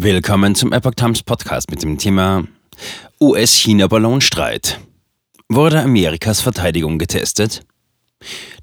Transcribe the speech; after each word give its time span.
Willkommen 0.00 0.54
zum 0.54 0.72
Epoch 0.72 0.94
Times 0.94 1.24
Podcast 1.24 1.72
mit 1.72 1.82
dem 1.82 1.98
Thema 1.98 2.44
US-China-Ballonstreit. 3.20 4.78
Wurde 5.48 5.82
Amerikas 5.82 6.40
Verteidigung 6.40 7.00
getestet? 7.00 7.66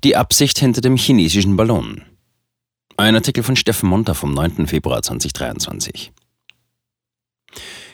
Die 0.06 0.16
Absicht 0.16 0.58
hinter 0.60 0.80
dem 0.80 0.96
chinesischen 0.96 1.58
Ballon. 1.58 2.04
Ein 2.96 3.16
Artikel 3.16 3.44
von 3.44 3.58
Steffen 3.58 3.90
Monter 3.90 4.16
vom 4.16 4.34
9. 4.34 4.66
Februar 4.68 5.02
2023. 5.02 6.14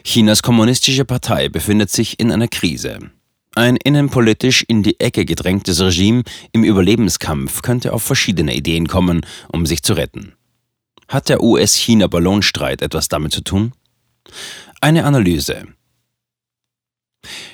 Chinas 0.03 0.43
kommunistische 0.43 1.05
Partei 1.05 1.49
befindet 1.49 1.89
sich 1.89 2.19
in 2.19 2.31
einer 2.31 2.47
Krise. 2.47 3.09
Ein 3.55 3.75
innenpolitisch 3.77 4.63
in 4.67 4.83
die 4.83 4.99
Ecke 4.99 5.25
gedrängtes 5.25 5.81
Regime 5.81 6.21
im 6.51 6.63
Überlebenskampf 6.63 7.63
könnte 7.63 7.93
auf 7.93 8.03
verschiedene 8.03 8.55
Ideen 8.55 8.87
kommen, 8.87 9.25
um 9.51 9.65
sich 9.65 9.81
zu 9.81 9.93
retten. 9.93 10.35
Hat 11.11 11.27
der 11.27 11.43
US-China-Ballonstreit 11.43 12.81
etwas 12.81 13.09
damit 13.09 13.33
zu 13.33 13.41
tun? 13.41 13.73
Eine 14.79 15.03
Analyse. 15.03 15.67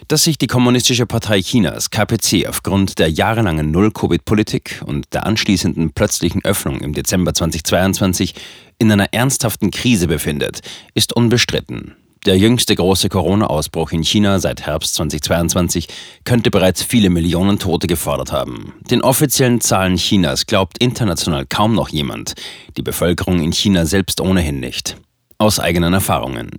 Dass 0.07 0.25
sich 0.25 0.37
die 0.37 0.45
Kommunistische 0.45 1.07
Partei 1.07 1.41
Chinas 1.41 1.89
KPC 1.89 2.47
aufgrund 2.47 2.99
der 2.99 3.09
jahrelangen 3.09 3.71
Null-Covid-Politik 3.71 4.83
und 4.85 5.11
der 5.11 5.25
anschließenden 5.25 5.93
plötzlichen 5.93 6.45
Öffnung 6.45 6.81
im 6.81 6.93
Dezember 6.93 7.33
2022 7.33 8.35
in 8.77 8.91
einer 8.91 9.11
ernsthaften 9.11 9.71
Krise 9.71 10.05
befindet, 10.05 10.59
ist 10.93 11.13
unbestritten. 11.13 11.95
Der 12.27 12.37
jüngste 12.37 12.75
große 12.75 13.07
Corona-Ausbruch 13.07 13.93
in 13.93 14.03
China 14.03 14.39
seit 14.39 14.65
Herbst 14.65 14.95
2022 14.95 15.87
könnte 16.25 16.51
bereits 16.51 16.83
viele 16.83 17.09
Millionen 17.09 17.57
Tote 17.57 17.87
gefordert 17.87 18.33
haben. 18.33 18.73
Den 18.91 19.01
offiziellen 19.01 19.61
Zahlen 19.61 19.95
Chinas 19.95 20.45
glaubt 20.45 20.77
international 20.79 21.45
kaum 21.45 21.73
noch 21.73 21.87
jemand, 21.87 22.33
die 22.75 22.81
Bevölkerung 22.81 23.41
in 23.41 23.53
China 23.53 23.85
selbst 23.85 24.19
ohnehin 24.19 24.59
nicht. 24.59 24.97
Aus 25.37 25.57
eigenen 25.57 25.93
Erfahrungen. 25.93 26.49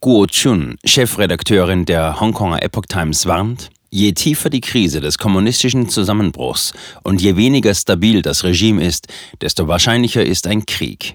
Guo 0.00 0.26
Chun, 0.26 0.76
Chefredakteurin 0.84 1.84
der 1.84 2.18
Hongkonger 2.18 2.60
Epoch 2.64 2.86
Times, 2.86 3.26
warnt, 3.26 3.70
Je 3.92 4.10
tiefer 4.12 4.50
die 4.50 4.60
Krise 4.60 5.00
des 5.00 5.18
kommunistischen 5.18 5.88
Zusammenbruchs 5.88 6.72
und 7.04 7.22
je 7.22 7.36
weniger 7.36 7.74
stabil 7.74 8.22
das 8.22 8.42
Regime 8.42 8.84
ist, 8.84 9.06
desto 9.40 9.68
wahrscheinlicher 9.68 10.24
ist 10.24 10.48
ein 10.48 10.66
Krieg. 10.66 11.14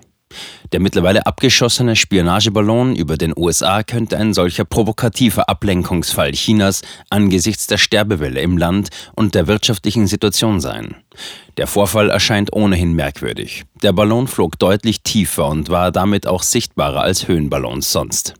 Der 0.71 0.79
mittlerweile 0.79 1.25
abgeschossene 1.25 1.95
Spionageballon 1.95 2.95
über 2.95 3.17
den 3.17 3.33
USA 3.35 3.83
könnte 3.83 4.17
ein 4.17 4.33
solcher 4.33 4.65
provokativer 4.65 5.49
Ablenkungsfall 5.49 6.31
Chinas 6.31 6.81
angesichts 7.09 7.67
der 7.67 7.77
Sterbewelle 7.77 8.41
im 8.41 8.57
Land 8.57 8.89
und 9.15 9.35
der 9.35 9.47
wirtschaftlichen 9.47 10.07
Situation 10.07 10.59
sein. 10.59 10.95
Der 11.57 11.67
Vorfall 11.67 12.09
erscheint 12.09 12.53
ohnehin 12.53 12.93
merkwürdig. 12.93 13.63
Der 13.81 13.93
Ballon 13.93 14.27
flog 14.27 14.59
deutlich 14.59 15.01
tiefer 15.01 15.47
und 15.47 15.69
war 15.69 15.91
damit 15.91 16.27
auch 16.27 16.43
sichtbarer 16.43 17.01
als 17.01 17.27
Höhenballons 17.27 17.91
sonst. 17.91 18.33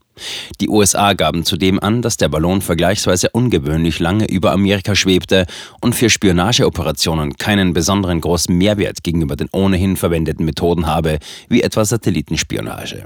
Die 0.61 0.69
USA 0.69 1.13
gaben 1.13 1.43
zudem 1.43 1.79
an, 1.79 2.01
dass 2.01 2.17
der 2.17 2.29
Ballon 2.29 2.61
vergleichsweise 2.61 3.29
ungewöhnlich 3.31 3.99
lange 3.99 4.27
über 4.27 4.51
Amerika 4.51 4.95
schwebte 4.95 5.45
und 5.81 5.95
für 5.95 6.09
Spionageoperationen 6.09 7.37
keinen 7.37 7.73
besonderen 7.73 8.21
großen 8.21 8.55
Mehrwert 8.55 9.03
gegenüber 9.03 9.35
den 9.35 9.49
ohnehin 9.51 9.97
verwendeten 9.97 10.45
Methoden 10.45 10.87
habe, 10.87 11.19
wie 11.49 11.61
etwa 11.61 11.85
Satellitenspionage. 11.85 13.05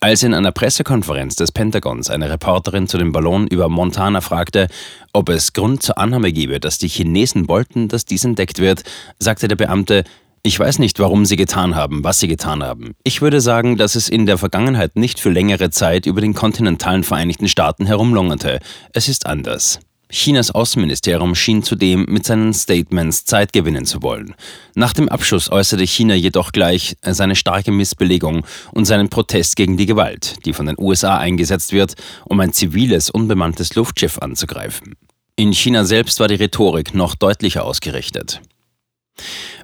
Als 0.00 0.22
in 0.22 0.32
einer 0.34 0.52
Pressekonferenz 0.52 1.36
des 1.36 1.52
Pentagons 1.52 2.08
eine 2.08 2.30
Reporterin 2.30 2.88
zu 2.88 2.96
dem 2.96 3.12
Ballon 3.12 3.46
über 3.46 3.68
Montana 3.68 4.20
fragte, 4.20 4.68
ob 5.12 5.28
es 5.28 5.52
Grund 5.52 5.82
zur 5.82 5.98
Annahme 5.98 6.32
gebe, 6.32 6.58
dass 6.58 6.78
die 6.78 6.88
Chinesen 6.88 7.48
wollten, 7.48 7.88
dass 7.88 8.06
dies 8.06 8.24
entdeckt 8.24 8.58
wird, 8.58 8.82
sagte 9.18 9.48
der 9.48 9.56
Beamte, 9.56 10.04
ich 10.44 10.58
weiß 10.58 10.80
nicht, 10.80 10.98
warum 10.98 11.24
sie 11.24 11.36
getan 11.36 11.76
haben, 11.76 12.02
was 12.02 12.18
sie 12.18 12.26
getan 12.26 12.64
haben. 12.64 12.94
Ich 13.04 13.22
würde 13.22 13.40
sagen, 13.40 13.76
dass 13.76 13.94
es 13.94 14.08
in 14.08 14.26
der 14.26 14.38
Vergangenheit 14.38 14.96
nicht 14.96 15.20
für 15.20 15.30
längere 15.30 15.70
Zeit 15.70 16.04
über 16.06 16.20
den 16.20 16.34
kontinentalen 16.34 17.04
Vereinigten 17.04 17.48
Staaten 17.48 17.86
herumlungerte. 17.86 18.58
Es 18.92 19.08
ist 19.08 19.26
anders. 19.26 19.78
Chinas 20.10 20.50
Außenministerium 20.50 21.34
schien 21.34 21.62
zudem 21.62 22.04
mit 22.06 22.26
seinen 22.26 22.52
Statements 22.52 23.24
Zeit 23.24 23.52
gewinnen 23.52 23.86
zu 23.86 24.02
wollen. 24.02 24.34
Nach 24.74 24.92
dem 24.92 25.08
Abschuss 25.08 25.50
äußerte 25.50 25.86
China 25.86 26.14
jedoch 26.14 26.52
gleich 26.52 26.96
seine 27.02 27.34
starke 27.34 27.70
Missbelegung 27.70 28.44
und 28.72 28.84
seinen 28.84 29.08
Protest 29.08 29.56
gegen 29.56 29.76
die 29.76 29.86
Gewalt, 29.86 30.44
die 30.44 30.52
von 30.52 30.66
den 30.66 30.76
USA 30.78 31.16
eingesetzt 31.16 31.72
wird, 31.72 31.94
um 32.24 32.40
ein 32.40 32.52
ziviles, 32.52 33.08
unbemanntes 33.08 33.74
Luftschiff 33.74 34.18
anzugreifen. 34.18 34.96
In 35.36 35.54
China 35.54 35.84
selbst 35.84 36.20
war 36.20 36.28
die 36.28 36.34
Rhetorik 36.34 36.94
noch 36.94 37.14
deutlicher 37.14 37.64
ausgerichtet. 37.64 38.42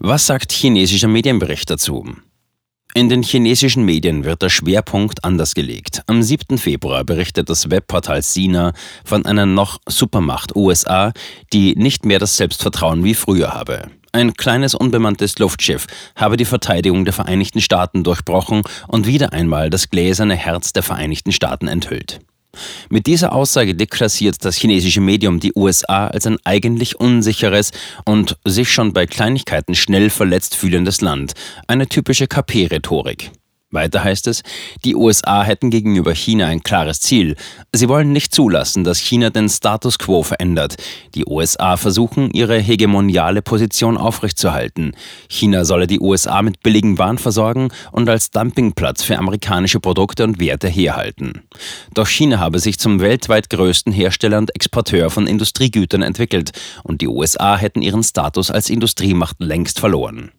Was 0.01 0.27
sagt 0.27 0.53
chinesischer 0.53 1.09
Medienbericht 1.09 1.71
dazu? 1.71 2.05
In 2.95 3.09
den 3.09 3.23
chinesischen 3.23 3.85
Medien 3.85 4.25
wird 4.25 4.43
der 4.43 4.49
Schwerpunkt 4.49 5.23
anders 5.23 5.55
gelegt. 5.55 6.03
Am 6.07 6.23
7. 6.23 6.59
Februar 6.59 7.05
berichtet 7.05 7.51
das 7.51 7.71
Webportal 7.71 8.23
Sina 8.23 8.73
von 9.05 9.27
einer 9.27 9.47
noch 9.47 9.79
Supermacht 9.87 10.57
USA, 10.57 11.13
die 11.53 11.75
nicht 11.77 12.07
mehr 12.07 12.19
das 12.19 12.37
Selbstvertrauen 12.37 13.05
wie 13.05 13.15
früher 13.15 13.53
habe. 13.53 13.91
Ein 14.13 14.35
kleines 14.35 14.75
unbemanntes 14.75 15.39
Luftschiff 15.39 15.87
habe 16.17 16.39
die 16.39 16.47
Verteidigung 16.47 17.05
der 17.05 17.13
Vereinigten 17.13 17.61
Staaten 17.61 18.05
durchbrochen 18.05 18.63
und 18.89 19.07
wieder 19.07 19.35
einmal 19.35 19.69
das 19.69 19.91
gläserne 19.91 20.35
Herz 20.35 20.73
der 20.73 20.83
Vereinigten 20.83 21.31
Staaten 21.31 21.69
enthüllt. 21.69 22.21
Mit 22.89 23.07
dieser 23.07 23.33
Aussage 23.33 23.75
deklassiert 23.75 24.45
das 24.45 24.57
chinesische 24.57 25.01
Medium 25.01 25.41
die 25.41 25.53
USA 25.55 26.09
als 26.09 26.27
ein 26.27 26.39
eigentlich 26.45 26.99
unsicheres 26.99 27.73
und 28.05 28.37
sich 28.45 28.73
schon 28.73 28.93
bei 28.93 29.07
Kleinigkeiten 29.07 29.75
schnell 29.75 30.11
verletzt 30.11 30.55
fühlendes 30.55 31.01
Land, 31.01 31.35
eine 31.67 31.89
typische 31.89 32.27
KP-Rhetorik. 32.27 33.31
Weiter 33.71 34.03
heißt 34.03 34.29
es, 34.29 34.43
die 34.83 34.97
USA 34.97 35.43
hätten 35.43 35.69
gegenüber 35.69 36.15
China 36.15 36.47
ein 36.47 36.63
klares 36.63 37.01
Ziel. 37.01 37.37
Sie 37.71 37.91
wollen 37.91 38.13
nicht 38.13 38.35
zulassen, 38.35 38.83
dass 38.83 38.99
China 38.99 39.29
den 39.29 39.51
Status 39.51 39.99
quo 39.99 40.23
verändert. 40.23 40.77
Die 41.15 41.27
USA 41.27 41.77
versuchen, 41.77 42.31
ihre 42.31 42.59
hegemoniale 42.59 43.43
Position 43.43 43.99
aufrechtzuerhalten. 43.99 44.97
China 45.29 45.67
solle 45.67 45.87
die 45.87 46.01
USA 46.01 46.41
mit 46.41 46.63
billigen 46.63 46.97
Waren 46.97 47.19
versorgen 47.19 47.69
und 47.93 48.09
als 48.09 48.31
Dumpingplatz 48.31 49.03
für 49.03 49.19
amerikanische 49.19 49.81
Produkte 49.81 50.25
und 50.25 50.41
Werte 50.41 50.69
herhalten. 50.69 51.43
Doch 51.93 52.09
China 52.09 52.39
habe 52.39 52.61
sich 52.61 52.79
zum 52.79 53.01
weltweit 53.01 53.51
größten 53.51 53.93
Hersteller 53.93 54.39
und 54.39 54.55
Exporteur 54.55 55.11
von 55.11 55.27
Industriegütern 55.27 56.01
entwickelt 56.01 56.53
und 56.85 57.03
die 57.03 57.09
USA 57.09 57.59
hätten 57.59 57.83
ihren 57.83 58.03
Status 58.03 58.51
als 58.51 58.71
Industriemacht 58.71 59.37
längst 59.41 59.79
verloren. 59.79 60.31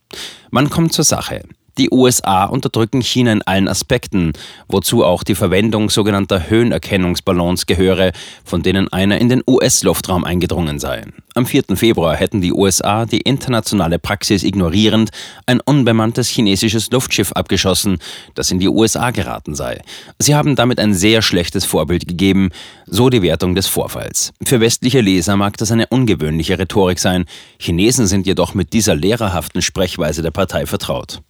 Man 0.50 0.72
kommt 0.72 0.94
zur 0.94 1.06
Sache. 1.06 1.44
Die 1.78 1.90
USA 1.92 2.46
unterdrücken 2.46 3.02
China 3.02 3.32
in 3.32 3.42
allen 3.44 3.68
Aspekten, 3.68 4.34
wozu 4.68 5.04
auch 5.04 5.24
die 5.24 5.36
Verwendung 5.36 5.90
sogenannter 5.90 6.50
Höhenerkennungsballons 6.50 7.66
gehöre, 7.66 8.12
von 8.44 8.64
denen 8.64 8.92
einer 8.92 9.20
in 9.20 9.30
den 9.30 9.44
US-Luftraum 9.48 10.24
eingedrungen 10.24 10.80
sei. 10.80 11.06
Am 11.36 11.46
4. 11.46 11.76
Februar 11.76 12.16
hätten 12.16 12.42
die 12.42 12.52
USA 12.52 13.06
die 13.06 13.22
internationale 13.22 14.00
Praxis 14.00 14.44
ignorierend 14.44 15.12
ein 15.46 15.62
unbemanntes 15.62 16.28
chinesisches 16.28 16.92
Luftschiff 16.92 17.32
abgeschossen, 17.32 18.00
das 18.36 18.52
in 18.52 18.60
die 18.60 18.68
USA 18.68 19.12
geraten 19.12 19.56
sei. 19.56 19.82
Sie 20.18 20.36
haben 20.36 20.56
damit 20.56 20.80
ein 20.80 20.94
sehr 20.94 21.22
schlechtes 21.22 21.66
Vorbild 21.66 22.08
gegeben, 22.08 22.50
so 22.88 23.10
die 23.10 23.22
Wertung 23.22 23.56
des 23.56 23.68
Vorfalls. 23.68 24.34
Für 24.44 24.60
westliche 24.60 25.02
Leser 25.02 25.38
mag 25.38 25.56
das 25.58 25.72
eine 25.72 25.88
ungewöhnliche 25.88 26.58
Rhetorik 26.58 27.00
sein, 27.00 27.26
Chinesen 27.60 28.08
sind 28.08 28.26
jedoch 28.26 28.54
mit 28.54 28.74
dieser 28.74 28.96
lehrerhaften 28.96 29.62
Sprechweise 29.62 30.22
der 30.22 30.32
Partei 30.32 30.66
vertraut. 30.66 31.22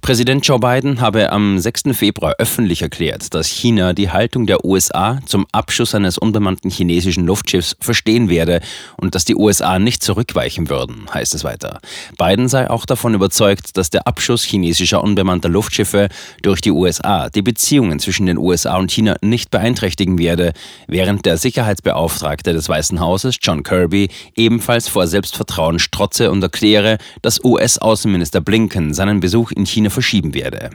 Präsident 0.00 0.46
Joe 0.46 0.58
Biden 0.58 1.00
habe 1.00 1.32
am 1.32 1.58
6. 1.58 1.84
Februar 1.92 2.34
öffentlich 2.38 2.82
erklärt, 2.82 3.34
dass 3.34 3.48
China 3.48 3.92
die 3.92 4.10
Haltung 4.10 4.46
der 4.46 4.64
USA 4.64 5.18
zum 5.26 5.46
Abschuss 5.52 5.94
eines 5.94 6.18
unbemannten 6.18 6.70
chinesischen 6.70 7.26
Luftschiffs 7.26 7.76
verstehen 7.80 8.28
werde 8.28 8.60
und 8.96 9.14
dass 9.14 9.24
die 9.24 9.34
USA 9.34 9.78
nicht 9.78 10.02
zurückweichen 10.02 10.68
würden, 10.68 11.06
heißt 11.12 11.34
es 11.34 11.44
weiter. 11.44 11.80
Biden 12.18 12.48
sei 12.48 12.70
auch 12.70 12.86
davon 12.86 13.14
überzeugt, 13.14 13.76
dass 13.76 13.90
der 13.90 14.06
Abschuss 14.06 14.42
chinesischer 14.42 15.02
unbemannter 15.02 15.48
Luftschiffe 15.48 16.08
durch 16.42 16.60
die 16.60 16.70
USA 16.70 17.28
die 17.30 17.42
Beziehungen 17.42 17.98
zwischen 17.98 18.26
den 18.26 18.38
USA 18.38 18.76
und 18.76 18.90
China 18.90 19.16
nicht 19.22 19.50
beeinträchtigen 19.50 20.18
werde, 20.18 20.52
während 20.86 21.26
der 21.26 21.36
Sicherheitsbeauftragte 21.36 22.52
des 22.52 22.68
Weißen 22.68 23.00
Hauses, 23.00 23.36
John 23.40 23.62
Kirby, 23.62 24.08
ebenfalls 24.36 24.88
vor 24.88 25.06
Selbstvertrauen 25.06 25.78
strotze 25.78 26.30
und 26.30 26.42
erkläre, 26.42 26.98
dass 27.22 27.42
US-Außenminister 27.44 28.40
Blinken 28.40 28.94
seinen 28.94 29.20
Besuch 29.20 29.45
Besuch 29.46 29.52
in 29.52 29.66
China 29.66 29.90
verschieben 29.90 30.34
werde. 30.34 30.70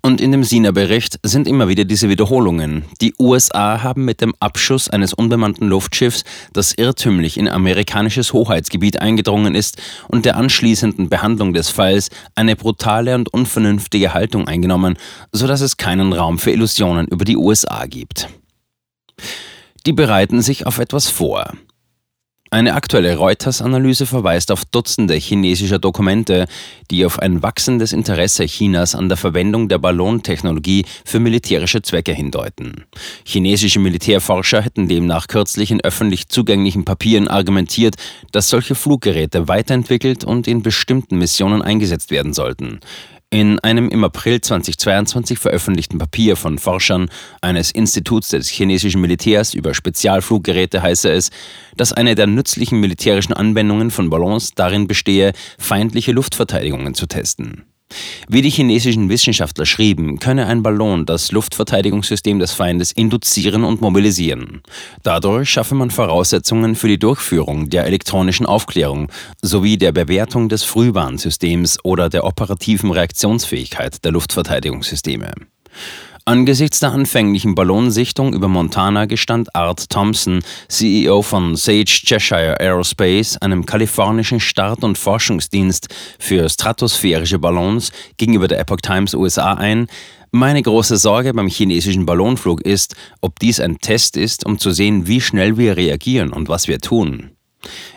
Und 0.00 0.22
in 0.22 0.32
dem 0.32 0.44
Sina-Bericht 0.44 1.18
sind 1.22 1.46
immer 1.46 1.68
wieder 1.68 1.84
diese 1.84 2.08
Wiederholungen. 2.08 2.84
Die 3.02 3.12
USA 3.18 3.82
haben 3.82 4.06
mit 4.06 4.22
dem 4.22 4.34
Abschuss 4.40 4.88
eines 4.88 5.12
unbemannten 5.12 5.68
Luftschiffs, 5.68 6.24
das 6.54 6.72
irrtümlich 6.72 7.36
in 7.36 7.48
amerikanisches 7.48 8.32
Hoheitsgebiet 8.32 9.02
eingedrungen 9.02 9.54
ist, 9.54 9.76
und 10.08 10.24
der 10.24 10.36
anschließenden 10.36 11.10
Behandlung 11.10 11.52
des 11.52 11.68
Falls 11.68 12.08
eine 12.34 12.56
brutale 12.56 13.14
und 13.14 13.28
unvernünftige 13.28 14.14
Haltung 14.14 14.48
eingenommen, 14.48 14.96
sodass 15.32 15.60
es 15.60 15.76
keinen 15.76 16.14
Raum 16.14 16.38
für 16.38 16.50
Illusionen 16.50 17.06
über 17.06 17.26
die 17.26 17.36
USA 17.36 17.84
gibt. 17.84 18.28
Die 19.84 19.92
bereiten 19.92 20.40
sich 20.40 20.66
auf 20.66 20.78
etwas 20.78 21.10
vor. 21.10 21.52
Eine 22.50 22.74
aktuelle 22.74 23.14
Reuters-Analyse 23.16 24.06
verweist 24.06 24.50
auf 24.50 24.64
Dutzende 24.64 25.14
chinesischer 25.14 25.78
Dokumente, 25.78 26.46
die 26.90 27.04
auf 27.04 27.18
ein 27.18 27.42
wachsendes 27.42 27.92
Interesse 27.92 28.46
Chinas 28.46 28.94
an 28.94 29.10
der 29.10 29.18
Verwendung 29.18 29.68
der 29.68 29.76
Ballontechnologie 29.76 30.86
für 31.04 31.20
militärische 31.20 31.82
Zwecke 31.82 32.14
hindeuten. 32.14 32.86
Chinesische 33.24 33.80
Militärforscher 33.80 34.62
hätten 34.62 34.88
demnach 34.88 35.28
kürzlich 35.28 35.70
in 35.70 35.82
öffentlich 35.82 36.28
zugänglichen 36.28 36.86
Papieren 36.86 37.28
argumentiert, 37.28 37.96
dass 38.32 38.48
solche 38.48 38.74
Fluggeräte 38.74 39.46
weiterentwickelt 39.46 40.24
und 40.24 40.48
in 40.48 40.62
bestimmten 40.62 41.18
Missionen 41.18 41.60
eingesetzt 41.60 42.10
werden 42.10 42.32
sollten. 42.32 42.80
In 43.30 43.58
einem 43.60 43.90
im 43.90 44.04
April 44.04 44.40
2022 44.40 45.38
veröffentlichten 45.38 45.98
Papier 45.98 46.34
von 46.34 46.58
Forschern 46.58 47.10
eines 47.42 47.70
Instituts 47.70 48.28
des 48.28 48.48
chinesischen 48.48 49.02
Militärs 49.02 49.52
über 49.52 49.74
Spezialfluggeräte 49.74 50.80
heiße 50.80 51.10
es, 51.10 51.30
dass 51.76 51.92
eine 51.92 52.14
der 52.14 52.26
nützlichen 52.26 52.80
militärischen 52.80 53.34
Anwendungen 53.34 53.90
von 53.90 54.08
Ballons 54.08 54.52
darin 54.54 54.88
bestehe, 54.88 55.32
feindliche 55.58 56.12
Luftverteidigungen 56.12 56.94
zu 56.94 57.06
testen. 57.06 57.64
Wie 58.28 58.42
die 58.42 58.50
chinesischen 58.50 59.08
Wissenschaftler 59.08 59.64
schrieben, 59.64 60.18
könne 60.18 60.46
ein 60.46 60.62
Ballon 60.62 61.06
das 61.06 61.32
Luftverteidigungssystem 61.32 62.38
des 62.38 62.52
Feindes 62.52 62.92
induzieren 62.92 63.64
und 63.64 63.80
mobilisieren. 63.80 64.62
Dadurch 65.02 65.48
schaffe 65.48 65.74
man 65.74 65.90
Voraussetzungen 65.90 66.74
für 66.74 66.88
die 66.88 66.98
Durchführung 66.98 67.70
der 67.70 67.86
elektronischen 67.86 68.44
Aufklärung 68.46 69.10
sowie 69.40 69.78
der 69.78 69.92
Bewertung 69.92 70.48
des 70.48 70.64
Frühwarnsystems 70.64 71.78
oder 71.82 72.10
der 72.10 72.24
operativen 72.24 72.90
Reaktionsfähigkeit 72.90 74.04
der 74.04 74.12
Luftverteidigungssysteme. 74.12 75.32
Angesichts 76.28 76.80
der 76.80 76.92
anfänglichen 76.92 77.54
Ballonsichtung 77.54 78.34
über 78.34 78.48
Montana 78.48 79.06
gestand 79.06 79.56
Art 79.56 79.88
Thompson, 79.88 80.40
CEO 80.68 81.22
von 81.22 81.56
Sage 81.56 81.86
Cheshire 81.86 82.60
Aerospace, 82.60 83.38
einem 83.38 83.64
kalifornischen 83.64 84.38
Start- 84.38 84.84
und 84.84 84.98
Forschungsdienst 84.98 85.88
für 86.18 86.46
stratosphärische 86.50 87.38
Ballons, 87.38 87.92
gegenüber 88.18 88.46
der 88.46 88.60
Epoch 88.60 88.82
Times 88.82 89.14
USA 89.14 89.54
ein, 89.54 89.86
meine 90.30 90.60
große 90.60 90.98
Sorge 90.98 91.32
beim 91.32 91.48
chinesischen 91.48 92.04
Ballonflug 92.04 92.60
ist, 92.60 92.94
ob 93.22 93.38
dies 93.38 93.58
ein 93.58 93.78
Test 93.78 94.18
ist, 94.18 94.44
um 94.44 94.58
zu 94.58 94.70
sehen, 94.70 95.06
wie 95.06 95.22
schnell 95.22 95.56
wir 95.56 95.78
reagieren 95.78 96.34
und 96.34 96.50
was 96.50 96.68
wir 96.68 96.80
tun. 96.80 97.30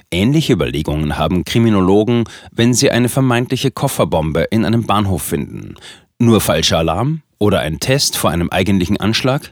Ähnliche 0.09 0.53
Überlegungen 0.53 1.17
haben 1.17 1.43
Kriminologen, 1.43 2.23
wenn 2.53 2.73
sie 2.73 2.91
eine 2.91 3.09
vermeintliche 3.09 3.71
Kofferbombe 3.71 4.43
in 4.51 4.63
einem 4.63 4.85
Bahnhof 4.85 5.21
finden. 5.21 5.75
Nur 6.17 6.39
falscher 6.39 6.77
Alarm? 6.77 7.23
Oder 7.41 7.61
ein 7.61 7.79
Test 7.79 8.17
vor 8.17 8.29
einem 8.29 8.51
eigentlichen 8.51 8.97
Anschlag? 8.97 9.51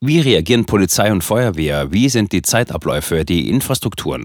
Wie 0.00 0.20
reagieren 0.20 0.66
Polizei 0.66 1.10
und 1.10 1.24
Feuerwehr? 1.24 1.90
Wie 1.90 2.08
sind 2.08 2.30
die 2.30 2.42
Zeitabläufe, 2.42 3.24
die 3.24 3.50
Infrastrukturen? 3.50 4.22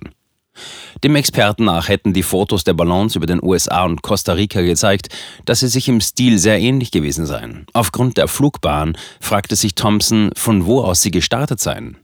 Dem 1.04 1.16
Experten 1.16 1.66
nach 1.66 1.90
hätten 1.90 2.14
die 2.14 2.22
Fotos 2.22 2.64
der 2.64 2.76
Ballons 2.76 3.16
über 3.16 3.26
den 3.26 3.42
USA 3.42 3.84
und 3.86 4.04
Costa 4.04 4.34
Rica 4.34 4.62
gezeigt, 4.62 5.10
dass 5.46 5.62
sie 5.62 5.70
sich 5.70 5.90
im 5.90 6.02
Stil 6.02 6.38
sehr 6.38 6.60
ähnlich 6.60 6.92
gewesen 6.92 7.26
seien. 7.26 7.66
Aufgrund 7.74 8.18
der 8.18 8.28
Flugbahn 8.28 8.96
fragte 9.20 9.56
sich 9.56 9.74
Thompson, 9.74 10.30
von 10.36 10.68
wo 10.68 10.82
aus 10.82 11.02
sie 11.02 11.10
gestartet 11.10 11.60
seien. 11.60 11.98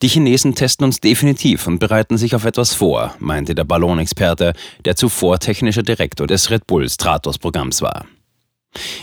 Die 0.00 0.08
Chinesen 0.08 0.54
testen 0.54 0.84
uns 0.84 1.00
definitiv 1.00 1.66
und 1.66 1.80
bereiten 1.80 2.18
sich 2.18 2.36
auf 2.36 2.44
etwas 2.44 2.72
vor, 2.72 3.16
meinte 3.18 3.56
der 3.56 3.64
Ballonexperte, 3.64 4.52
der 4.84 4.94
zuvor 4.94 5.40
technischer 5.40 5.82
Direktor 5.82 6.28
des 6.28 6.52
Red 6.52 6.68
Bull 6.68 6.88
Stratos-Programms 6.88 7.82
war. 7.82 8.06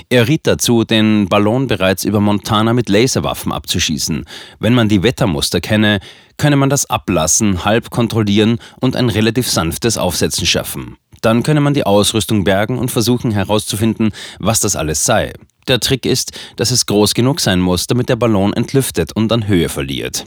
Er 0.10 0.28
riet 0.28 0.48
dazu, 0.48 0.84
den 0.84 1.28
Ballon 1.28 1.68
bereits 1.68 2.04
über 2.04 2.20
Montana 2.20 2.74
mit 2.74 2.90
Laserwaffen 2.90 3.52
abzuschießen. 3.52 4.26
Wenn 4.60 4.74
man 4.74 4.90
die 4.90 5.04
Wettermuster 5.04 5.62
kenne, 5.62 6.00
könne 6.38 6.56
man 6.56 6.70
das 6.70 6.90
ablassen, 6.90 7.66
halb 7.66 7.90
kontrollieren 7.90 8.60
und 8.80 8.96
ein 8.96 9.10
relativ 9.10 9.50
sanftes 9.50 9.98
Aufsetzen 9.98 10.46
schaffen. 10.46 10.98
Dann 11.22 11.44
könne 11.44 11.62
man 11.62 11.74
die 11.74 11.86
Ausrüstung 11.86 12.44
bergen 12.44 12.80
und 12.80 12.90
versuchen 12.90 13.32
herauszufinden, 13.32 14.12
was 14.40 14.60
das 14.60 14.76
alles 14.76 15.06
sei. 15.06 15.34
Der 15.68 15.80
Trick 15.80 16.06
ist, 16.06 16.32
dass 16.56 16.72
es 16.72 16.88
groß 16.88 17.14
genug 17.14 17.40
sein 17.40 17.60
muss, 17.60 17.86
damit 17.88 18.10
der 18.10 18.16
Ballon 18.16 18.54
entlüftet 18.54 19.14
und 19.16 19.32
an 19.32 19.48
Höhe 19.48 19.70
verliert. 19.70 20.26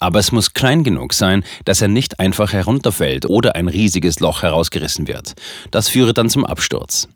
Aber 0.00 0.18
es 0.18 0.32
muss 0.32 0.52
klein 0.52 0.84
genug 0.84 1.12
sein, 1.12 1.44
dass 1.64 1.82
er 1.82 1.88
nicht 1.88 2.18
einfach 2.20 2.52
herunterfällt 2.52 3.26
oder 3.26 3.54
ein 3.54 3.68
riesiges 3.68 4.20
Loch 4.20 4.42
herausgerissen 4.42 5.06
wird. 5.06 5.34
Das 5.70 5.88
führe 5.88 6.14
dann 6.14 6.30
zum 6.30 6.44
Absturz. 6.44 7.08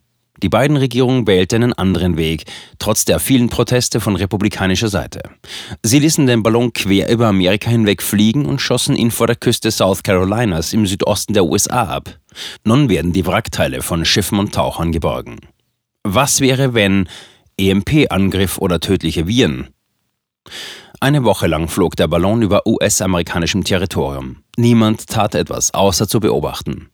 Die 0.42 0.48
beiden 0.48 0.76
Regierungen 0.76 1.26
wählten 1.26 1.62
einen 1.62 1.72
anderen 1.72 2.16
Weg, 2.16 2.44
trotz 2.78 3.04
der 3.04 3.18
vielen 3.18 3.48
Proteste 3.48 4.00
von 4.00 4.16
republikanischer 4.16 4.88
Seite. 4.88 5.20
Sie 5.82 5.98
ließen 5.98 6.26
den 6.26 6.42
Ballon 6.42 6.72
quer 6.72 7.10
über 7.10 7.26
Amerika 7.26 7.70
hinweg 7.70 8.02
fliegen 8.02 8.46
und 8.46 8.60
schossen 8.60 8.96
ihn 8.96 9.10
vor 9.10 9.26
der 9.26 9.36
Küste 9.36 9.70
South 9.70 10.02
Carolinas 10.02 10.72
im 10.72 10.86
Südosten 10.86 11.34
der 11.34 11.44
USA 11.44 11.84
ab. 11.84 12.18
Nun 12.64 12.88
werden 12.88 13.12
die 13.12 13.26
Wrackteile 13.26 13.82
von 13.82 14.04
Schiffen 14.04 14.38
und 14.38 14.54
Tauchern 14.54 14.92
geborgen. 14.92 15.38
Was 16.04 16.40
wäre, 16.40 16.72
wenn 16.74 17.08
EMP-Angriff 17.58 18.58
oder 18.58 18.78
tödliche 18.80 19.26
Viren? 19.26 19.68
Eine 21.00 21.24
Woche 21.24 21.46
lang 21.46 21.68
flog 21.68 21.96
der 21.96 22.08
Ballon 22.08 22.42
über 22.42 22.66
US-amerikanischem 22.66 23.62
Territorium. 23.62 24.42
Niemand 24.56 25.06
tat 25.06 25.34
etwas, 25.34 25.74
außer 25.74 26.08
zu 26.08 26.18
beobachten. 26.18 26.88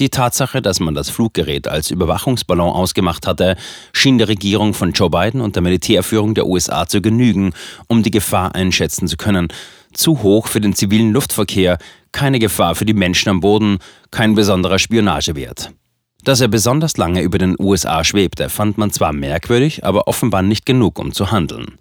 Die 0.00 0.08
Tatsache, 0.08 0.60
dass 0.60 0.80
man 0.80 0.94
das 0.94 1.08
Fluggerät 1.08 1.68
als 1.68 1.92
Überwachungsballon 1.92 2.68
ausgemacht 2.70 3.28
hatte, 3.28 3.56
schien 3.92 4.18
der 4.18 4.26
Regierung 4.26 4.74
von 4.74 4.90
Joe 4.90 5.08
Biden 5.08 5.40
und 5.40 5.54
der 5.54 5.62
Militärführung 5.62 6.34
der 6.34 6.46
USA 6.46 6.88
zu 6.88 7.00
genügen, 7.00 7.52
um 7.86 8.02
die 8.02 8.10
Gefahr 8.10 8.56
einschätzen 8.56 9.06
zu 9.06 9.16
können. 9.16 9.48
Zu 9.92 10.22
hoch 10.22 10.48
für 10.48 10.60
den 10.60 10.74
zivilen 10.74 11.12
Luftverkehr, 11.12 11.78
keine 12.10 12.40
Gefahr 12.40 12.74
für 12.74 12.84
die 12.84 12.92
Menschen 12.92 13.28
am 13.28 13.40
Boden, 13.40 13.78
kein 14.10 14.34
besonderer 14.34 14.80
Spionagewert. 14.80 15.70
Dass 16.24 16.40
er 16.40 16.48
besonders 16.48 16.96
lange 16.96 17.22
über 17.22 17.38
den 17.38 17.54
USA 17.56 18.02
schwebte, 18.02 18.48
fand 18.48 18.78
man 18.78 18.90
zwar 18.90 19.12
merkwürdig, 19.12 19.84
aber 19.84 20.08
offenbar 20.08 20.42
nicht 20.42 20.66
genug, 20.66 20.98
um 20.98 21.12
zu 21.12 21.30
handeln. 21.30 21.78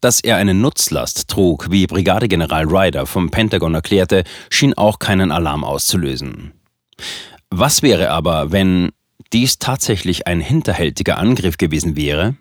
Dass 0.00 0.20
er 0.20 0.36
eine 0.36 0.54
Nutzlast 0.54 1.26
trug, 1.26 1.68
wie 1.70 1.88
Brigadegeneral 1.88 2.66
Ryder 2.66 3.06
vom 3.06 3.30
Pentagon 3.30 3.74
erklärte, 3.74 4.22
schien 4.50 4.74
auch 4.74 5.00
keinen 5.00 5.32
Alarm 5.32 5.64
auszulösen. 5.64 6.52
Was 7.50 7.82
wäre 7.82 8.10
aber, 8.10 8.52
wenn 8.52 8.90
dies 9.32 9.58
tatsächlich 9.58 10.26
ein 10.26 10.40
hinterhältiger 10.40 11.18
Angriff 11.18 11.58
gewesen 11.58 11.96
wäre? 11.96 12.34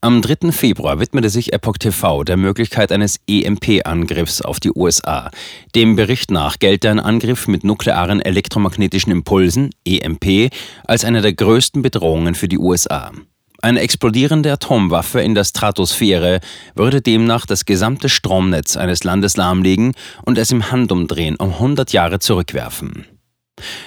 Am 0.00 0.20
3. 0.20 0.52
Februar 0.52 1.00
widmete 1.00 1.30
sich 1.30 1.54
Epoch 1.54 1.78
TV 1.78 2.24
der 2.24 2.36
Möglichkeit 2.36 2.92
eines 2.92 3.20
EMP-Angriffs 3.26 4.42
auf 4.42 4.60
die 4.60 4.70
USA. 4.74 5.30
Dem 5.74 5.96
Bericht 5.96 6.30
nach 6.30 6.58
gelte 6.58 6.90
ein 6.90 7.00
Angriff 7.00 7.48
mit 7.48 7.64
nuklearen 7.64 8.20
elektromagnetischen 8.20 9.12
Impulsen, 9.12 9.70
EMP, 9.86 10.50
als 10.86 11.04
eine 11.04 11.22
der 11.22 11.32
größten 11.32 11.80
Bedrohungen 11.80 12.34
für 12.34 12.48
die 12.48 12.58
USA. 12.58 13.12
Eine 13.62 13.80
explodierende 13.80 14.52
Atomwaffe 14.52 15.22
in 15.22 15.34
der 15.34 15.44
Stratosphäre 15.44 16.40
würde 16.74 17.00
demnach 17.00 17.46
das 17.46 17.64
gesamte 17.64 18.10
Stromnetz 18.10 18.76
eines 18.76 19.04
Landes 19.04 19.38
lahmlegen 19.38 19.94
und 20.26 20.36
es 20.36 20.50
im 20.50 20.70
Handumdrehen 20.70 21.36
um 21.36 21.50
100 21.50 21.92
Jahre 21.94 22.18
zurückwerfen. 22.18 23.06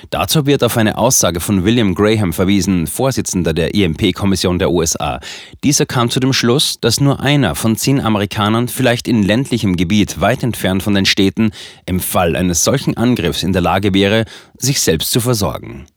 Dazu 0.09 0.45
wird 0.45 0.63
auf 0.63 0.77
eine 0.77 0.97
Aussage 0.97 1.39
von 1.39 1.65
William 1.65 1.93
Graham 1.93 2.31
verwiesen, 2.31 2.87
Vorsitzender 2.87 3.53
der 3.53 3.75
EMP-Kommission 3.75 4.59
der 4.59 4.71
USA. 4.71 5.19
Dieser 5.63 5.85
kam 5.85 6.09
zu 6.09 6.19
dem 6.19 6.33
Schluss, 6.33 6.79
dass 6.79 7.01
nur 7.01 7.19
einer 7.19 7.55
von 7.55 7.75
zehn 7.75 7.99
Amerikanern, 7.99 8.67
vielleicht 8.67 9.07
in 9.07 9.23
ländlichem 9.23 9.75
Gebiet 9.75 10.21
weit 10.21 10.43
entfernt 10.43 10.83
von 10.83 10.93
den 10.93 11.05
Städten, 11.05 11.51
im 11.85 11.99
Fall 11.99 12.35
eines 12.35 12.63
solchen 12.63 12.95
Angriffs 12.95 13.43
in 13.43 13.53
der 13.53 13.61
Lage 13.61 13.93
wäre, 13.93 14.25
sich 14.57 14.79
selbst 14.79 15.11
zu 15.11 15.19
versorgen. 15.19 15.87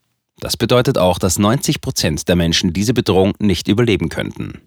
Das 0.40 0.56
bedeutet 0.56 0.98
auch, 0.98 1.18
dass 1.18 1.38
90 1.38 1.80
Prozent 1.80 2.28
der 2.28 2.36
Menschen 2.36 2.72
diese 2.72 2.94
Bedrohung 2.94 3.34
nicht 3.38 3.68
überleben 3.68 4.08
könnten. 4.08 4.60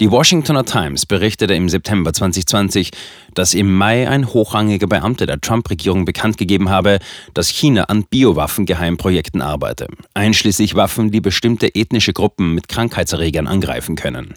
Die 0.00 0.10
Washingtoner 0.10 0.64
Times 0.64 1.06
berichtete 1.06 1.54
im 1.54 1.68
September 1.68 2.12
2020, 2.12 2.90
dass 3.34 3.54
im 3.54 3.74
Mai 3.74 4.08
ein 4.08 4.32
hochrangiger 4.32 4.86
Beamter 4.86 5.26
der 5.26 5.40
Trump-Regierung 5.40 6.04
bekannt 6.04 6.38
gegeben 6.38 6.68
habe, 6.68 6.98
dass 7.34 7.48
China 7.48 7.84
an 7.84 8.04
Biowaffen-Geheimprojekten 8.04 9.42
arbeite, 9.42 9.88
einschließlich 10.14 10.74
Waffen, 10.74 11.10
die 11.10 11.20
bestimmte 11.20 11.74
ethnische 11.74 12.12
Gruppen 12.12 12.54
mit 12.54 12.68
Krankheitserregern 12.68 13.46
angreifen 13.46 13.96
können. 13.96 14.34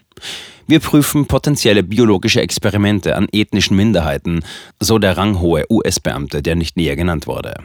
Wir 0.67 0.79
prüfen 0.79 1.25
potenzielle 1.25 1.81
biologische 1.81 2.41
Experimente 2.41 3.15
an 3.15 3.27
ethnischen 3.31 3.75
Minderheiten, 3.75 4.43
so 4.79 4.99
der 4.99 5.17
ranghohe 5.17 5.65
US-Beamte, 5.69 6.43
der 6.43 6.55
nicht 6.55 6.77
näher 6.77 6.95
genannt 6.95 7.25
wurde. 7.25 7.55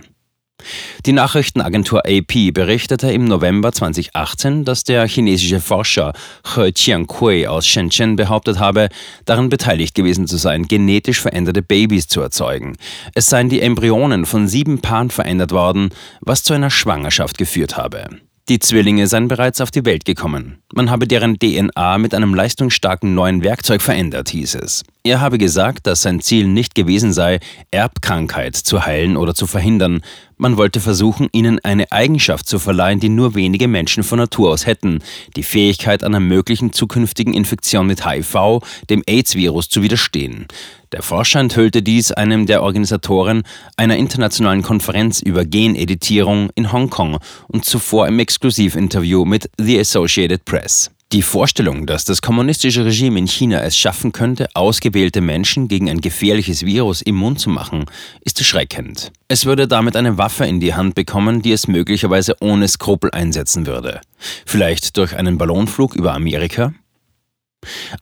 Die 1.06 1.12
Nachrichtenagentur 1.12 2.02
AP 2.06 2.52
berichtete 2.52 3.12
im 3.12 3.24
November 3.24 3.72
2018, 3.72 4.64
dass 4.64 4.84
der 4.84 5.06
chinesische 5.06 5.60
Forscher 5.60 6.12
He 6.54 6.72
Jiankui 6.74 7.46
aus 7.46 7.66
Shenzhen 7.66 8.16
behauptet 8.16 8.58
habe, 8.58 8.88
daran 9.24 9.48
beteiligt 9.48 9.94
gewesen 9.94 10.26
zu 10.26 10.36
sein, 10.36 10.64
genetisch 10.64 11.20
veränderte 11.20 11.62
Babys 11.62 12.08
zu 12.08 12.20
erzeugen. 12.20 12.76
Es 13.14 13.26
seien 13.26 13.48
die 13.48 13.60
Embryonen 13.60 14.26
von 14.26 14.48
sieben 14.48 14.80
Paaren 14.80 15.10
verändert 15.10 15.52
worden, 15.52 15.90
was 16.20 16.42
zu 16.42 16.54
einer 16.54 16.70
Schwangerschaft 16.70 17.38
geführt 17.38 17.76
habe. 17.76 18.08
Die 18.50 18.58
Zwillinge 18.58 19.06
seien 19.06 19.28
bereits 19.28 19.62
auf 19.62 19.70
die 19.70 19.86
Welt 19.86 20.04
gekommen. 20.04 20.58
Man 20.74 20.90
habe 20.90 21.08
deren 21.08 21.38
DNA 21.38 21.96
mit 21.96 22.14
einem 22.14 22.34
leistungsstarken 22.34 23.14
neuen 23.14 23.42
Werkzeug 23.42 23.80
verändert, 23.80 24.28
hieß 24.28 24.56
es. 24.56 24.82
Er 25.06 25.20
habe 25.20 25.36
gesagt, 25.36 25.86
dass 25.86 26.00
sein 26.00 26.20
Ziel 26.20 26.46
nicht 26.46 26.74
gewesen 26.74 27.12
sei, 27.12 27.38
Erbkrankheit 27.70 28.56
zu 28.56 28.86
heilen 28.86 29.18
oder 29.18 29.34
zu 29.34 29.46
verhindern. 29.46 30.00
Man 30.38 30.56
wollte 30.56 30.80
versuchen, 30.80 31.28
ihnen 31.30 31.58
eine 31.62 31.92
Eigenschaft 31.92 32.48
zu 32.48 32.58
verleihen, 32.58 33.00
die 33.00 33.10
nur 33.10 33.34
wenige 33.34 33.68
Menschen 33.68 34.02
von 34.02 34.18
Natur 34.18 34.50
aus 34.50 34.64
hätten, 34.64 35.00
die 35.36 35.42
Fähigkeit 35.42 36.02
einer 36.04 36.20
möglichen 36.20 36.72
zukünftigen 36.72 37.34
Infektion 37.34 37.86
mit 37.86 38.06
HIV, 38.08 38.60
dem 38.88 39.02
AIDS-Virus, 39.06 39.68
zu 39.68 39.82
widerstehen. 39.82 40.46
Der 40.92 41.02
Forscher 41.02 41.40
enthüllte 41.40 41.82
dies 41.82 42.10
einem 42.10 42.46
der 42.46 42.62
Organisatoren 42.62 43.42
einer 43.76 43.98
internationalen 43.98 44.62
Konferenz 44.62 45.20
über 45.20 45.44
Geneditierung 45.44 46.48
in 46.54 46.72
Hongkong 46.72 47.18
und 47.48 47.66
zuvor 47.66 48.08
im 48.08 48.20
Exklusivinterview 48.20 49.26
mit 49.26 49.50
The 49.58 49.80
Associated 49.80 50.46
Press. 50.46 50.93
Die 51.12 51.22
Vorstellung, 51.22 51.86
dass 51.86 52.04
das 52.04 52.22
kommunistische 52.22 52.84
Regime 52.84 53.18
in 53.18 53.28
China 53.28 53.60
es 53.60 53.76
schaffen 53.76 54.10
könnte, 54.10 54.48
ausgewählte 54.54 55.20
Menschen 55.20 55.68
gegen 55.68 55.88
ein 55.88 56.00
gefährliches 56.00 56.66
Virus 56.66 57.02
immun 57.02 57.36
zu 57.36 57.50
machen, 57.50 57.84
ist 58.22 58.40
erschreckend. 58.40 59.12
Es 59.28 59.44
würde 59.44 59.68
damit 59.68 59.94
eine 59.94 60.18
Waffe 60.18 60.44
in 60.44 60.58
die 60.58 60.74
Hand 60.74 60.96
bekommen, 60.96 61.40
die 61.40 61.52
es 61.52 61.68
möglicherweise 61.68 62.36
ohne 62.40 62.66
Skrupel 62.66 63.10
einsetzen 63.12 63.66
würde. 63.66 64.00
Vielleicht 64.44 64.96
durch 64.96 65.14
einen 65.14 65.38
Ballonflug 65.38 65.94
über 65.94 66.14
Amerika? 66.14 66.72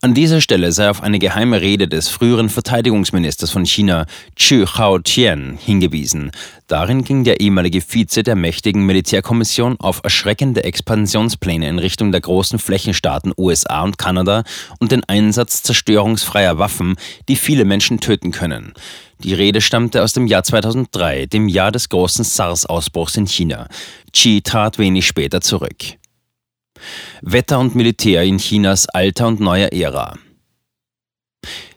An 0.01 0.13
dieser 0.13 0.41
Stelle 0.41 0.71
sei 0.71 0.89
auf 0.89 1.01
eine 1.01 1.19
geheime 1.19 1.61
Rede 1.61 1.87
des 1.87 2.09
früheren 2.09 2.49
Verteidigungsministers 2.49 3.51
von 3.51 3.65
China, 3.65 4.05
Chu 4.35 4.65
Hao-Tian, 4.65 5.57
hingewiesen. 5.59 6.31
Darin 6.67 7.03
ging 7.03 7.23
der 7.23 7.39
ehemalige 7.39 7.81
Vize 7.81 8.23
der 8.23 8.35
mächtigen 8.35 8.85
Militärkommission 8.85 9.79
auf 9.79 10.01
erschreckende 10.03 10.63
Expansionspläne 10.63 11.67
in 11.67 11.79
Richtung 11.79 12.11
der 12.11 12.21
großen 12.21 12.59
Flächenstaaten 12.59 13.33
USA 13.37 13.83
und 13.83 13.97
Kanada 13.97 14.43
und 14.79 14.91
den 14.91 15.03
Einsatz 15.05 15.61
zerstörungsfreier 15.63 16.57
Waffen, 16.57 16.95
die 17.27 17.35
viele 17.35 17.65
Menschen 17.65 17.99
töten 17.99 18.31
können. 18.31 18.73
Die 19.19 19.33
Rede 19.33 19.61
stammte 19.61 20.03
aus 20.03 20.13
dem 20.13 20.27
Jahr 20.27 20.43
2003, 20.43 21.27
dem 21.27 21.47
Jahr 21.47 21.71
des 21.71 21.89
großen 21.89 22.25
SARS-Ausbruchs 22.25 23.15
in 23.15 23.27
China. 23.27 23.67
Xi 24.11 24.41
trat 24.41 24.79
wenig 24.79 25.07
später 25.07 25.39
zurück. 25.39 25.75
Wetter 27.21 27.59
und 27.59 27.75
Militär 27.75 28.23
in 28.23 28.37
Chinas 28.37 28.87
alter 28.89 29.27
und 29.27 29.39
neuer 29.39 29.71
Ära. 29.71 30.15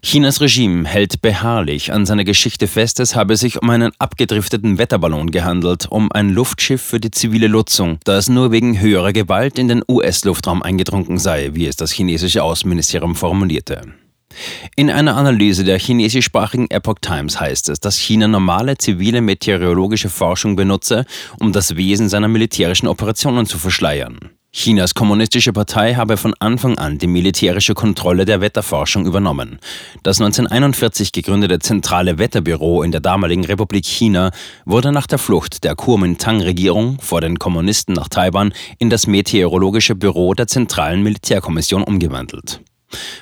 Chinas 0.02 0.40
Regime 0.40 0.86
hält 0.86 1.20
beharrlich 1.20 1.92
an 1.92 2.06
seiner 2.06 2.22
Geschichte 2.22 2.68
fest, 2.68 3.00
es 3.00 3.16
habe 3.16 3.36
sich 3.36 3.60
um 3.60 3.68
einen 3.70 3.90
abgedrifteten 3.98 4.78
Wetterballon 4.78 5.32
gehandelt, 5.32 5.86
um 5.90 6.12
ein 6.12 6.30
Luftschiff 6.30 6.80
für 6.80 7.00
die 7.00 7.10
zivile 7.10 7.48
Nutzung, 7.48 7.98
das 8.04 8.28
nur 8.28 8.52
wegen 8.52 8.80
höherer 8.80 9.12
Gewalt 9.12 9.58
in 9.58 9.66
den 9.66 9.82
US-Luftraum 9.88 10.62
eingedrungen 10.62 11.18
sei, 11.18 11.50
wie 11.54 11.66
es 11.66 11.75
das 11.75 11.90
chinesische 11.90 12.44
Außenministerium 12.44 13.16
formulierte. 13.16 13.82
In 14.76 14.90
einer 14.90 15.16
Analyse 15.16 15.64
der 15.64 15.78
chinesischsprachigen 15.78 16.70
Epoch 16.70 16.98
Times 17.00 17.40
heißt 17.40 17.68
es, 17.70 17.80
dass 17.80 17.96
China 17.96 18.28
normale 18.28 18.76
zivile 18.76 19.20
meteorologische 19.20 20.10
Forschung 20.10 20.56
benutze, 20.56 21.04
um 21.40 21.52
das 21.52 21.76
Wesen 21.76 22.08
seiner 22.08 22.28
militärischen 22.28 22.86
Operationen 22.86 23.46
zu 23.46 23.58
verschleiern. 23.58 24.35
Chinas 24.58 24.94
kommunistische 24.94 25.52
Partei 25.52 25.96
habe 25.96 26.16
von 26.16 26.32
Anfang 26.38 26.78
an 26.78 26.96
die 26.96 27.06
militärische 27.06 27.75
Kontrolle 27.75 28.25
der 28.25 28.40
Wetterforschung 28.40 29.04
übernommen. 29.04 29.58
Das 30.02 30.18
1941 30.18 31.12
gegründete 31.12 31.58
Zentrale 31.58 32.16
Wetterbüro 32.16 32.82
in 32.82 32.90
der 32.90 33.02
damaligen 33.02 33.44
Republik 33.44 33.84
China 33.84 34.30
wurde 34.64 34.92
nach 34.92 35.06
der 35.06 35.18
Flucht 35.18 35.62
der 35.62 35.75
Kuomintang-Regierung 35.75 36.98
vor 37.02 37.20
den 37.20 37.38
Kommunisten 37.38 37.92
nach 37.92 38.08
Taiwan 38.08 38.54
in 38.78 38.88
das 38.88 39.06
Meteorologische 39.06 39.94
Büro 39.94 40.32
der 40.32 40.46
Zentralen 40.46 41.02
Militärkommission 41.02 41.84
umgewandelt. 41.84 42.62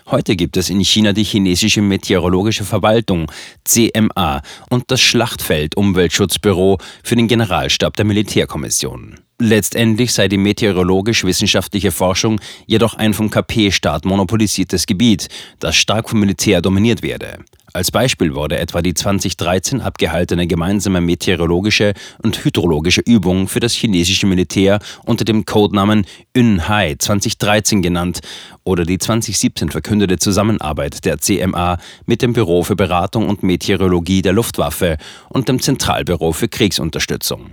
Heute 0.07 0.37
gibt 0.37 0.57
es 0.57 0.71
in 0.71 0.79
China 0.85 1.13
die 1.13 1.25
chinesische 1.25 1.83
Meteorologische 1.83 2.63
Verwaltung 2.63 3.29
CMA 3.65 4.41
und 4.71 4.85
das 4.87 5.01
Schlachtfeld 5.01 5.77
Umweltschutzbüro 5.77 6.79
für 7.03 7.17
den 7.17 7.27
Generalstab 7.27 7.97
der 7.97 8.05
Militärkommission. 8.05 9.19
Letztendlich 9.41 10.13
sei 10.13 10.29
die 10.29 10.37
meteorologisch-wissenschaftliche 10.37 11.91
Forschung 11.91 12.41
jedoch 12.67 12.95
ein 12.95 13.15
vom 13.15 13.31
KP-Staat 13.31 14.05
monopolisiertes 14.05 14.87
Gebiet, 14.87 15.29
das 15.59 15.75
stark 15.75 16.09
vom 16.09 16.21
Militär 16.21 16.63
dominiert 16.63 17.03
werde. 17.03 17.39
Als 17.73 17.91
Beispiel 17.91 18.37
wurde 18.37 18.59
etwa 18.59 18.81
die 18.81 18.95
2013 18.95 19.81
abgehaltene 19.81 20.47
gemeinsame 20.47 21.01
meteorologische 21.01 21.95
und 22.23 22.45
hydrologische 22.45 23.01
Übung 23.01 23.49
für 23.49 23.59
das 23.59 23.73
chinesische 23.73 24.29
Militär 24.29 24.79
unter 25.05 25.25
dem 25.25 25.45
Codenamen 25.45 26.07
Yunhai 26.37 26.95
2013 26.97 27.83
genannt 27.83 28.21
oder 28.63 28.85
die 28.85 28.99
2017 28.99 29.71
verkündete 29.71 30.19
Zusammenarbeit 30.19 31.05
der 31.05 31.19
CMA 31.19 31.79
mit 32.07 32.23
dem 32.23 32.35
Büro 32.35 32.63
für 32.63 32.77
Beratung 32.77 33.29
und 33.29 33.43
Meteorologie 33.43 34.23
der 34.23 34.35
Luftwaffe 34.35 34.97
und 35.29 35.49
dem 35.49 35.61
Zentralbüro 35.61 36.31
für 36.31 36.47
Kriegsunterstützung. 36.47 37.51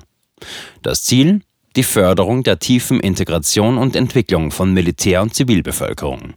Das 0.83 1.01
Ziel? 1.01 1.41
Die 1.75 1.83
Förderung 1.83 2.43
der 2.43 2.59
tiefen 2.59 2.99
Integration 2.99 3.77
und 3.77 3.95
Entwicklung 3.95 4.51
von 4.51 4.73
Militär 4.73 5.21
und 5.21 5.33
Zivilbevölkerung. 5.33 6.33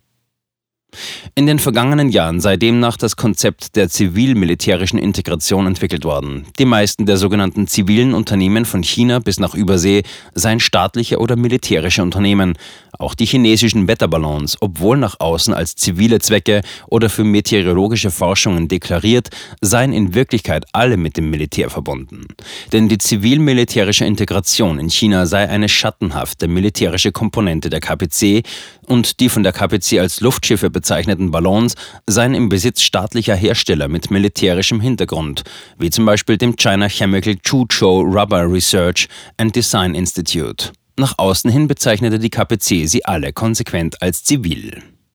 In 1.34 1.46
den 1.46 1.58
vergangenen 1.58 2.08
Jahren 2.10 2.40
sei 2.40 2.56
demnach 2.56 2.96
das 2.96 3.16
Konzept 3.16 3.76
der 3.76 3.88
zivil-militärischen 3.88 4.98
Integration 4.98 5.66
entwickelt 5.66 6.04
worden. 6.04 6.46
Die 6.58 6.64
meisten 6.64 7.06
der 7.06 7.16
sogenannten 7.16 7.66
zivilen 7.66 8.14
Unternehmen 8.14 8.64
von 8.64 8.82
China 8.82 9.18
bis 9.18 9.40
nach 9.40 9.54
Übersee 9.54 10.02
seien 10.34 10.60
staatliche 10.60 11.18
oder 11.18 11.36
militärische 11.36 12.02
Unternehmen. 12.02 12.56
Auch 12.98 13.14
die 13.14 13.26
chinesischen 13.26 13.88
Wetterballons, 13.88 14.56
obwohl 14.60 14.96
nach 14.96 15.18
außen 15.18 15.52
als 15.52 15.74
zivile 15.74 16.20
Zwecke 16.20 16.62
oder 16.86 17.10
für 17.10 17.24
meteorologische 17.24 18.10
Forschungen 18.10 18.68
deklariert, 18.68 19.30
seien 19.60 19.92
in 19.92 20.14
Wirklichkeit 20.14 20.64
alle 20.72 20.96
mit 20.96 21.16
dem 21.16 21.30
Militär 21.30 21.70
verbunden. 21.70 22.28
Denn 22.72 22.88
die 22.88 22.98
zivil-militärische 22.98 24.04
Integration 24.04 24.78
in 24.78 24.90
China 24.90 25.26
sei 25.26 25.48
eine 25.48 25.68
schattenhafte 25.68 26.46
militärische 26.46 27.10
Komponente 27.10 27.68
der 27.68 27.80
KPC 27.80 28.44
und 28.86 29.20
die 29.20 29.28
von 29.28 29.42
der 29.42 29.52
KPC 29.52 29.98
als 29.98 30.20
Luftschiffe 30.20 30.70
bezeichneten 30.84 31.30
Ballons 31.30 31.76
seien 32.06 32.34
im 32.34 32.50
Besitz 32.50 32.82
staatlicher 32.82 33.34
Hersteller 33.34 33.88
mit 33.88 34.10
militärischem 34.10 34.82
Hintergrund, 34.82 35.42
wie 35.78 35.88
zum 35.88 36.04
Beispiel 36.04 36.36
dem 36.36 36.56
China 36.56 36.90
Chemical 36.90 37.36
Chuzhou 37.36 38.02
Rubber 38.02 38.52
Research 38.52 39.08
and 39.38 39.56
Design 39.56 39.94
Institute. 39.94 40.72
Nach 40.98 41.14
außen 41.16 41.50
hin 41.50 41.68
bezeichnete 41.68 42.18
die 42.18 42.28
KPC 42.28 42.86
sie 42.86 43.02
alle 43.06 43.32
konsequent 43.32 44.02
als 44.02 44.24
zivil. 44.24 44.82